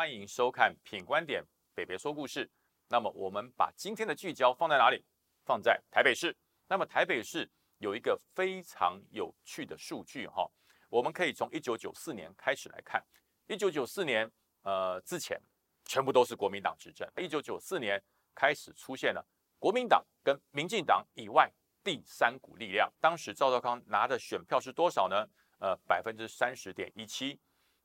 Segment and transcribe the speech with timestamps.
[0.00, 1.44] 欢迎收看《品观点
[1.74, 2.46] 北北说故事》。
[2.88, 5.04] 那么我们把今天的聚焦放在哪里？
[5.44, 6.34] 放在台北市。
[6.66, 7.46] 那么台北市
[7.80, 10.50] 有一个非常有趣的数据哈，
[10.88, 13.04] 我们可以从一九九四年开始来看。
[13.46, 14.26] 一九九四年
[14.62, 15.38] 呃之前，
[15.84, 17.06] 全部都是国民党执政。
[17.18, 18.02] 一九九四年
[18.34, 19.22] 开始出现了
[19.58, 21.52] 国民党跟民进党以外
[21.84, 22.90] 第三股力量。
[23.00, 25.26] 当时赵少康拿的选票是多少呢？
[25.58, 27.38] 呃，百分之三十点一七。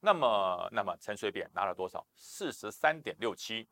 [0.06, 2.06] 那么，那么陈水扁拿了多少？
[2.16, 3.68] 四十三点六七。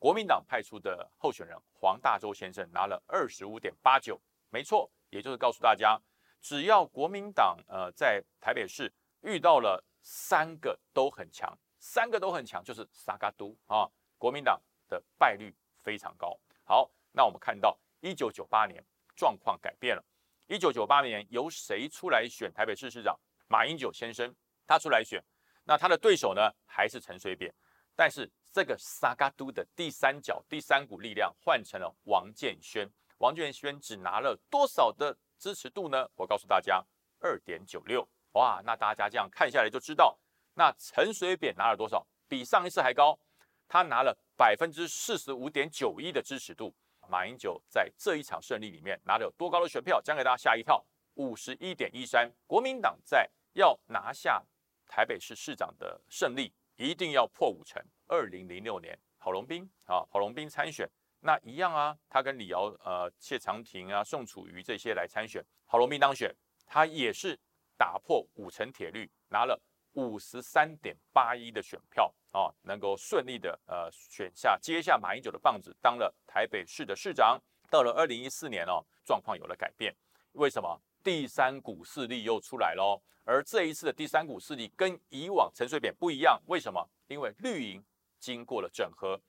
[0.00, 4.20] 国民党派出的候选人黄大洲先生拿了二十五点八九。
[4.50, 5.96] 没错，也就是告诉大家，
[6.42, 16.36] 只要国民党呃在台北市遇到了三个都很强，三个都很强，就是萨嘎都啊，国民党的败率非常高。
[16.64, 18.84] 好，那我们看到一九九八年
[19.14, 20.04] 状况改变了。
[20.48, 23.16] 一九九八年由谁出来选台北市市长？
[23.46, 24.34] 马英九先生
[24.66, 25.22] 他出来选。
[25.68, 27.52] 那他的对手呢，还是陈水扁，
[27.96, 32.88] 但是这个萨嘎都的第三角、第三股力量换成了王建轩。
[33.18, 36.08] 王建轩只拿了多少的支持度呢？
[36.14, 36.84] 我告诉大家，
[37.18, 38.08] 二点九六。
[38.34, 40.16] 哇，那大家这样看下来就知道，
[40.54, 42.06] 那陈水扁拿了多少？
[42.28, 43.18] 比上一次还高，
[43.66, 46.72] 他拿了百分之四十五点九一的支持度。
[47.08, 50.00] 马英九在这一场胜利里面拿了有多高的选票？
[50.00, 52.30] 讲给大家吓一跳，五十一点一三。
[52.46, 54.44] 国民党在要拿下。
[54.86, 57.82] 台北市市长的胜利一定要破五成。
[58.06, 60.88] 二零零六年，郝龙斌啊，郝龙斌参选，
[61.20, 66.34] 那一样啊，他跟李敖、呃谢长廷啊、宋楚瑜这些来参选，郝龙斌当选，
[66.66, 67.38] 他也是
[67.76, 69.60] 打破五成铁律，拿了
[69.94, 77.40] 五十三点八一的选票啊，能够顺利的呃选下接下马英九的棒子，当了台北市的市长。
[77.68, 79.92] 到了二零一四年哦，状况有了改变，
[80.34, 80.80] 为什么？
[81.06, 86.84] 第三股势力又出来喽，而这一次的第三股势力跟以往陈水扁不一样，为什么？
[87.06, 87.80] 因为绿营
[88.18, 89.20] 经过了整合，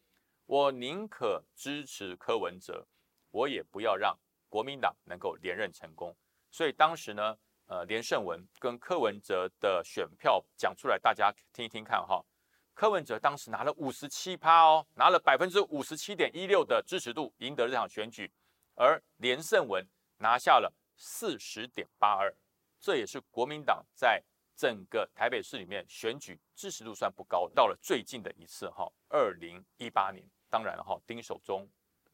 [0.47, 2.83] 我宁可支持柯文哲，
[3.29, 4.17] 我也不要让
[4.49, 6.17] 国民党能够连任成功。
[6.49, 7.37] 所以当时呢，
[7.67, 12.25] 呃，连胜文跟柯文哲的选票讲出来，大家听一听看哈。
[12.73, 18.31] 柯文哲当时拿了五十七趴哦，拿了百分之五十七点一六的支持度，赢得这场选举，
[18.73, 19.87] 而连胜文
[20.17, 20.73] 拿下了。
[20.97, 22.35] 四十点八二，
[22.79, 24.21] 这也是国民党在
[24.55, 27.47] 整个台北市里面选举支持度算不高。
[27.49, 31.69] 到了最近的一次哈，二零一八年，当然哈，丁守中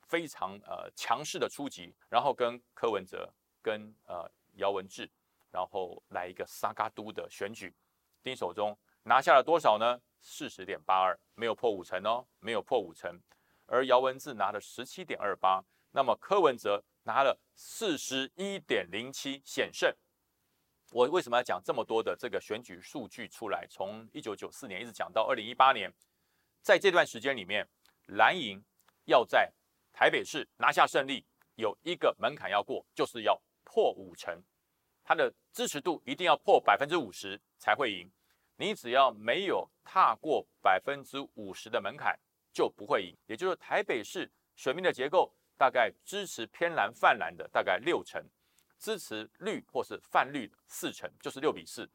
[0.09, 5.09] 非常呃强势的出击，然后跟柯文哲、跟呃姚文智，
[5.49, 7.73] 然后来一个萨嘎都的选举，
[8.21, 10.01] 丁守中拿下了多少呢？
[10.19, 13.17] 四十点八二，没有破五成哦，没有破五成。
[13.65, 16.83] 而姚文智拿了十七点二八，那么柯文哲。
[17.03, 19.93] 拿了四十一点零七险胜。
[20.91, 23.65] 我为什么要讲这么多的这个选举数据出来？
[23.67, 25.91] 从一九九四年一直讲到二零一八年，
[26.61, 27.67] 在这段时间里面，
[28.07, 28.63] 蓝营
[29.05, 29.51] 要在
[29.91, 31.25] 台北市拿下胜利，
[31.55, 34.41] 有一个门槛要过，就是要破五成，
[35.03, 38.11] 它的支持度一定要破百分之五十才会赢。
[38.55, 42.17] 你只要没有踏过百分之五十的门槛，
[42.53, 43.17] 就不会赢。
[43.25, 45.33] 也就是台北市选民的结构。
[45.57, 48.23] 大概支持偏蓝泛蓝的大概六成，
[48.77, 51.89] 支持绿或是泛绿四成，就是六比四。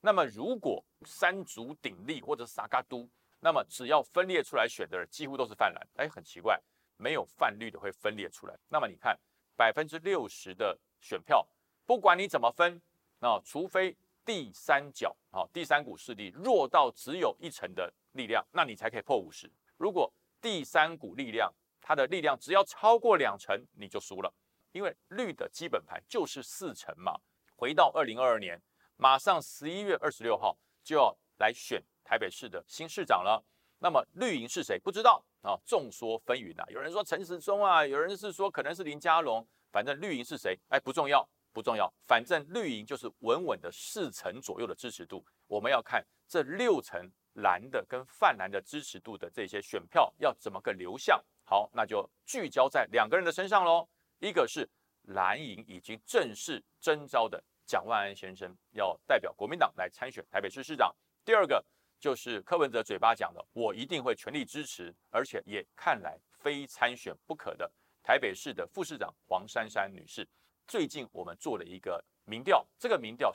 [0.00, 3.08] 那么如果三足鼎立或者是萨嘎都，
[3.40, 5.88] 那么只要分裂出来选的人几乎都是泛蓝。
[5.96, 6.60] 哎，很奇怪，
[6.96, 8.58] 没有泛绿的会分裂出来。
[8.68, 9.18] 那么你看
[9.56, 11.46] 百分之六十的选票，
[11.86, 12.80] 不管你怎么分，
[13.20, 19.50] 那除非第三角啊第三股势力弱到只有一成的力量，那你才可以破五十。
[19.76, 21.52] 如果第三股力量，
[21.92, 24.34] 它的力量只要超过两成，你就输了，
[24.72, 27.14] 因为绿的基本盘就是四成嘛。
[27.54, 28.58] 回到二零二二年，
[28.96, 33.44] 马上十一月二十六号就要来选台北市的新市长了。
[33.78, 34.78] 那么绿营是谁？
[34.78, 36.64] 不知道啊，众说纷纭啊。
[36.70, 40.58] 有人说陈时中啊，有人是说可能是林佳龙，反正绿营是谁？
[40.70, 41.92] 哎，不重要，不重要。
[42.06, 45.22] 反正绿营就是稳稳的四成左右的支持度。
[45.46, 51.22] 我们要看这六成蓝的跟泛蓝的支持度的这些选票要怎么个流向。
[51.44, 53.88] 好，那就聚焦在两个人的身上喽。
[54.20, 54.68] 一个是
[55.08, 60.94] 蓝营已经正式征召的蒋万安先生，要代表国民党来参选台北市市长。
[61.24, 61.64] 第二个
[61.98, 67.70] 就是柯文哲嘴巴讲的，我一定会全力支持，而且也看来非参选不可的
[68.02, 70.26] 台北市的副市长黄珊珊女士。
[70.66, 73.34] 最近我们做了一个民调，这个民调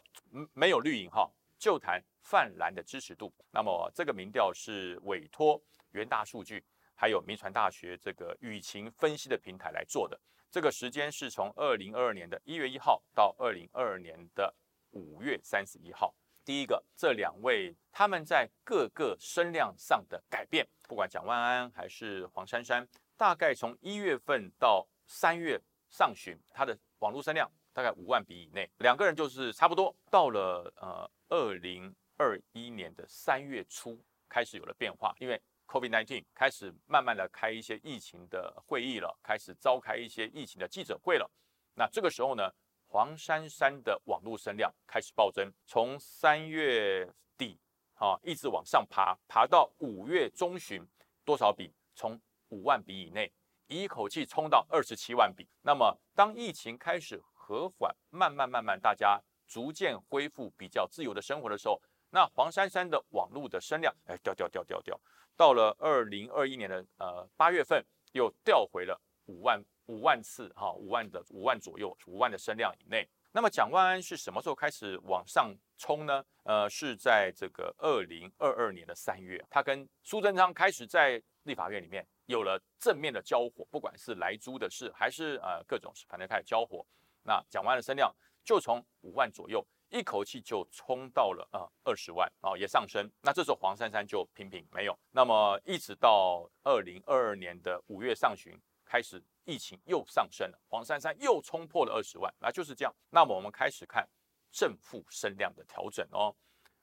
[0.54, 3.32] 没有绿营哈，就谈泛蓝的支持度。
[3.52, 5.62] 那么这个民调是委托
[5.92, 6.64] 元大数据。
[7.00, 14.52] 还有民传大学这个舆情分析的平台来做的，这个时间是从二零二二年的一月一号到二零二二年的
[14.90, 16.12] 五月三十一号，
[16.44, 25.62] 第一个，这两位他们在各个声量上的改变，不管蒋万安还是黄珊珊，大概从一月份到三月
[25.92, 29.96] 上旬，他的网络声量大概五万笔以内，两个人就是差不多。
[30.10, 41.30] 到了呃二零二一年的三月初，开始有了变化，因为 COVID-19 开始慢慢的开一些疫情的会议了，开始召开一些疫情的记者会了。
[41.76, 42.50] 那这个时候呢？
[42.90, 47.06] 黄珊珊的网络声量开始暴增，从三月
[47.38, 47.60] 底
[47.96, 50.82] 啊一直往上爬，爬到五月中旬，
[51.26, 51.74] 多少笔？
[51.96, 52.18] 从
[52.48, 53.30] 五万笔以内，
[53.68, 55.46] 一口气冲到二十七万笔。
[55.64, 65.00] 那么，当疫情开始和缓，慢慢慢慢，大家逐渐恢复比较自由的生活的时候，那黄珊珊的网络的声量，哎，掉掉掉掉掉，
[65.36, 69.64] 到了二零二一年的呃八月份，又掉回了五万。
[69.90, 73.08] 五万次哈，五万的五万左右，五万的声量以内。
[73.32, 76.22] 那么蒋万安是什么时候开始往上冲呢？
[76.44, 86.86] 呃，是在这个二零二二年的三月，他跟苏贞昌开始在立法院里面有了正面的交火，不管是来租的事，还是呃各种反正开始交火。
[87.24, 88.14] 那蒋万安的声量
[88.44, 93.10] 就从五万左右，一口气就冲到了呃二十万啊，也上升。
[93.22, 94.98] 那这时候黄珊珊就频频没有。
[95.12, 99.24] 那么一直到二零二二年的五月上旬开始。
[99.50, 102.94] 疫情又上升了，黄珊珊又冲破了二十万，那就是这样。
[103.12, 104.06] 那么我们开始看
[104.52, 106.36] 正负声量的调整哦。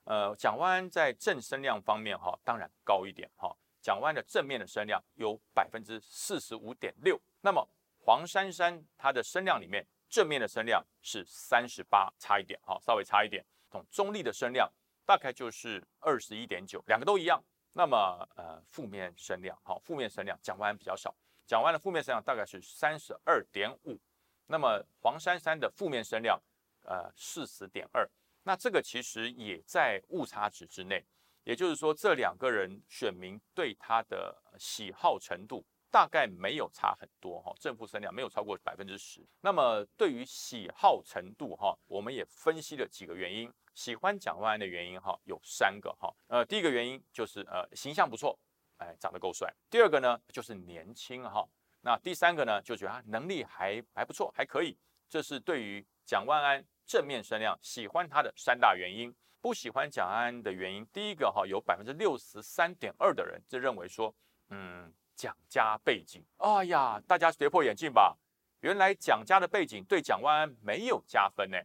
[0.05, 3.55] 呃，蒋万在正声量方面哈，当然高一点哈。
[3.83, 7.63] 蒋万的正面的声量有百分之四十五点六，那么
[7.99, 9.85] 黄珊珊它的声量里面
[10.15, 13.45] 正面的声量是三十八，差一点哈，稍微差一点。
[13.69, 14.71] 从中立的声量
[15.05, 17.43] 大概就是二十一点九，两个都一样。
[17.73, 21.13] 那么呃，负面声量好，负面声量蒋万安比较少。
[21.45, 23.99] 讲完了负面声量大概是三十二点五，
[24.45, 26.41] 那么黄珊珊的负面声量
[26.83, 28.09] 呃四十点二，
[28.43, 31.05] 那这个其实也在误差值之内，
[31.43, 35.65] 也就是说这两个人选民对他的喜好程度
[35.95, 39.25] 大概没有差很多哈，正负声量没有超过百分之十。
[39.39, 48.37] 那么对于喜好程度哈，我们也分析了几个原因，喜欢蒋万安的原因哈有三个哈，呃第一个原因就是呃形象不错。
[48.79, 49.49] 哎，长得够帅。
[49.69, 51.47] 第二个呢，就是年轻哈。
[51.79, 54.77] 那第三个呢，就觉得他能力还还不错，还可以。
[55.07, 59.15] 这是对于蒋万安正面声量喜欢他的三大原因。
[59.39, 64.13] 不喜欢蒋万安的原因，第一个哈，有百分之六十三点二的人就认为说，
[64.49, 68.15] 嗯，蒋家背景，哎呀，大家跌破眼镜吧。
[68.61, 71.57] 原来蒋家的背景对蒋万安没有加分呢。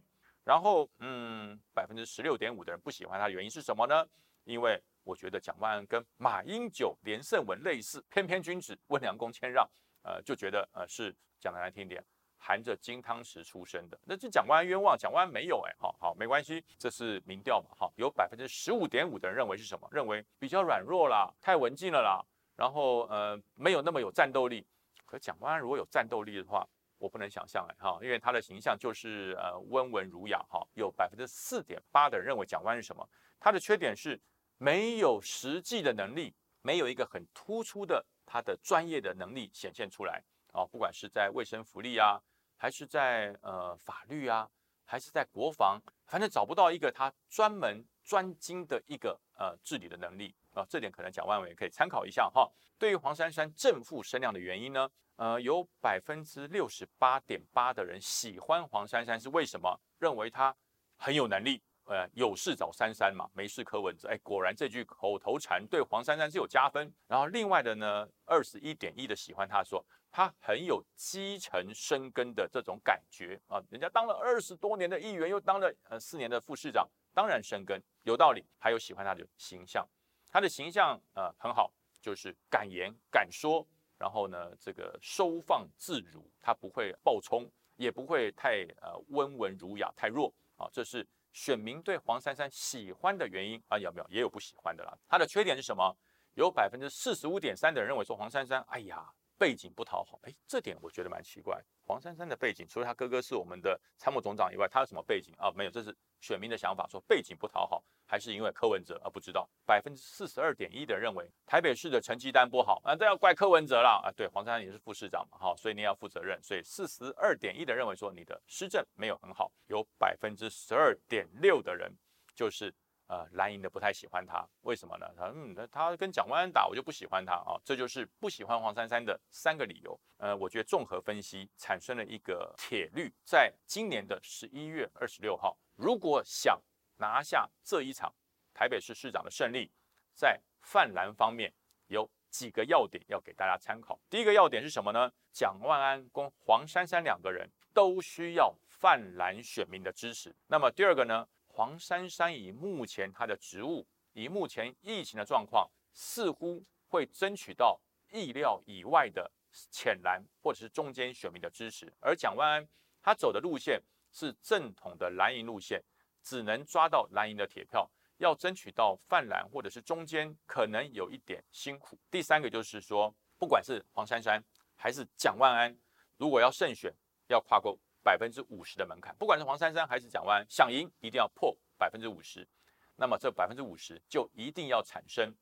[0.43, 4.05] 然后，嗯，百分之十六点五的人不喜欢他的原因是什么呢？
[4.43, 9.67] 因为我觉得蒋万安跟马英九、连胜文类似，翩翩君子，温良恭谦让，
[10.03, 12.03] 呃，就觉得呃是讲的难听点，
[12.37, 13.99] 含着金汤匙出生的。
[14.03, 19.87] 那这蒋万安冤枉，蒋万安没有哎，好好没关系，这是民调嘛，哈，有百分之十五点五的人认为是什么？
[19.91, 22.19] 认为比较软弱啦，太文静了啦，
[22.61, 24.63] 然后呃没有那么有战斗力。
[25.05, 26.63] 可蒋万安如果有战斗力的话，
[26.99, 33.09] 我不能想象哎，哈，因为他的形象就是呃温文儒雅，哈，有百分之四点八的人认为蒋万安是什么？
[33.39, 34.21] 他的缺点是。
[34.63, 36.31] 没有实际的能力，
[36.61, 40.23] 没有一个很突出的他的专业的能力显现出来
[40.53, 42.21] 啊，不管是在卫生福利啊，
[42.57, 44.47] 还是在呃法律啊，
[44.85, 52.49] 还是在国防，反正找不到一个他专门专精的一个呃治理的能力啊，这点可能蒋万伟可以参考一下哈。
[52.77, 59.79] 对于黄珊珊正负声量的原因呢，呃，有百分之六十八点八的人喜欢黄珊珊是为什么？
[59.99, 60.55] 认为她
[60.97, 61.61] 很有能力。
[61.85, 64.07] 呃，有事找珊珊嘛，没事柯文哲。
[64.07, 66.89] 哎，果然这句口头禅对黄珊珊是有加分。
[67.07, 78.45] 然后另外的呢，二十一点一的喜欢他说他很有基层生根的这种感觉啊，人家当了二十多年的议员，又当了呃四年的副市长，当然生根有道理。
[78.57, 79.85] 还有喜欢他的形象，
[80.31, 81.71] 他的形象呃很好，
[82.01, 91.05] 就是敢言敢说，然后呢这个收放自如，他不会暴冲，也不会太呃温文儒雅太弱啊，这是。
[91.33, 94.07] 选民对黄珊珊喜欢的原因啊，有没有？
[94.09, 94.93] 也有不喜欢的啦。
[95.07, 95.95] 他的缺点是什么？
[96.33, 99.09] 有百分之四十五点三的人认为说黄珊珊，哎呀，
[99.41, 100.19] 背景不讨好。
[100.21, 101.59] 哎，这点我觉得蛮奇怪。
[101.83, 105.49] 黄珊珊的背景，除了他哥哥是我们的参谋总长以外，他有什么背景啊？
[105.55, 109.09] 没有，这是选民的想法，说背景不讨好，还是因为柯文哲啊？
[109.09, 109.49] 不知道。
[109.65, 114.13] 百分之四十二点一的认为台北市的成绩单不好，啊，这要怪柯文哲了啊。
[114.15, 116.39] 对，黄珊珊也是副市长嘛，哈，所以你要负责任。
[116.43, 121.91] 所以四十二点一的认为说你的施政没有很好，有百分之十二点六的人
[122.35, 122.71] 就是。
[123.11, 125.05] 呃，蓝营的不太喜欢他，为什么呢？
[125.17, 129.99] 他嗯，他跟蒋万安打，我就不喜欢他啊，这就是不喜欢黄珊珊的三个理由。
[130.15, 136.57] 呃，我觉得综合分析产生了一个铁律，在今年的十一月二十六号，如果想
[136.99, 138.13] 拿下这一场
[138.53, 139.69] 台北市市长的胜利，
[140.13, 141.53] 在泛蓝方面
[141.87, 143.99] 有几个要点要给大家参考。
[144.09, 145.11] 第一个要点是什么呢？
[145.33, 150.33] 蒋万安跟黄珊珊两个人都需要泛蓝选民的支持。
[150.47, 151.27] 那么第二个呢？
[151.61, 157.79] 黄珊珊以目前他的职务，以目前疫情的状况，似乎会争取到
[158.11, 159.31] 意料以外的
[159.69, 161.93] 浅蓝或者是中间选民的支持。
[161.99, 162.67] 而蒋万安
[162.99, 163.79] 他走的路线
[164.11, 165.79] 是正统的蓝营路线，
[166.23, 167.87] 只能抓到蓝营的铁票，
[168.17, 171.95] 要争取到泛蓝或者是中间，可能有一点辛苦。
[172.09, 174.43] 第三个就是说，不管是黄珊珊
[174.75, 175.77] 还是蒋万安，
[176.17, 176.91] 如果要胜选，
[177.27, 177.77] 要跨过。
[178.03, 182.47] 百分之五十的门槛，不管是黄珊珊还是蒋万安，想赢一定要破百分之五十。
[182.95, 185.33] 那么这百分之五十就一定要产生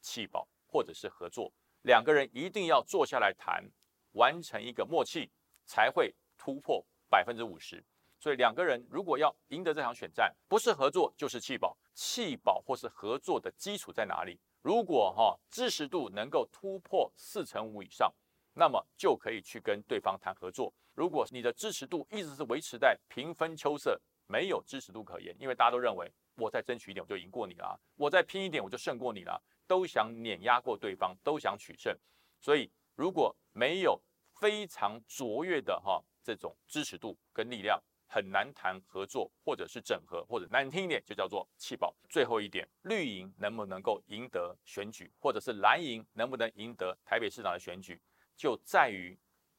[0.00, 1.52] 弃保或者是合作，
[1.82, 3.64] 两个人一定要坐下来谈，
[4.12, 5.30] 完成一个默契，
[5.64, 7.84] 才会突破百分之五十。
[8.18, 11.76] 所以两个人如果要赢得这场选战，不是合作就是弃保。
[11.94, 14.38] 弃保或是合作的基础在哪里？
[14.62, 18.12] 如果哈支持度能够突破四成五以上。
[18.60, 20.70] 那么就可以去跟对方谈合作。
[20.92, 31.96] 如果你的支持度一直是维持在平分秋色，没有支持度可言，因为大家都认为我再争取一点我就赢过你了，我再拼一点我就胜过你了，都想碾压过对方，都想取胜。
[32.38, 33.98] 所以如果没有
[34.34, 41.96] 非常卓越的哈这种支持度跟力量，很难谈合作或者是整合，或者难听一点就叫做气爆。
[42.10, 47.98] 最后一点，绿营能不能够赢得选举，或者是蓝营能不能赢得台北市长的选举？
[48.40, 49.14] 就在于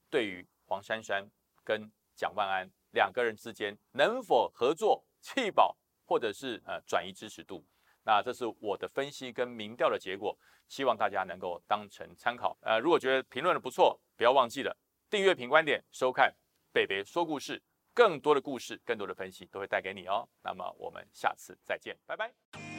[0.10, 1.24] 对于黄珊珊
[1.64, 7.64] 跟蒋万安两个人之间能否合作弃保，或者是呃转移支持度，
[8.04, 10.36] 那这是我的分析跟民调的结果，
[10.68, 12.58] 希望大家能够当成参考。
[12.62, 14.76] 呃，如果觉得评论的不错，不要忘记了
[15.12, 16.34] 订阅品观点，收看
[16.74, 17.62] 北北说故事，
[17.94, 20.28] 更多的故事，更多的分析都会带给你哦。
[20.42, 22.71] 那么我们下次再见，拜拜。